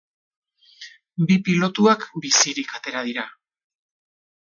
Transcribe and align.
Bi 1.27 1.37
pilotuak 1.51 2.07
bizirik 2.25 2.77
atera 2.81 3.07
dira. 3.11 3.31